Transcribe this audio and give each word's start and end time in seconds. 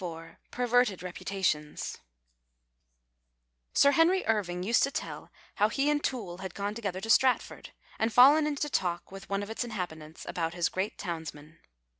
188 0.01 0.37
PERVERTED 0.49 1.03
REPUTATIONS 1.03 1.99
Sir 3.73 3.91
Henry 3.91 4.25
Irving 4.25 4.63
used 4.63 4.81
to 4.81 4.89
tell 4.89 5.29
how 5.57 5.69
he 5.69 5.91
and 5.91 6.03
Toole 6.03 6.39
had 6.39 6.55
gone 6.55 6.73
together 6.73 6.99
to 7.01 7.09
Stratford, 7.11 7.69
and 7.99 8.11
fallen 8.11 8.47
into 8.47 8.67
talk 8.67 9.11
with 9.11 9.29
one 9.29 9.43
of 9.43 9.51
its 9.51 9.63
inhabitants 9.63 10.25
about 10.27 10.55
his 10.55 10.69
great 10.69 10.97
towns 10.97 11.35
man. 11.35 11.59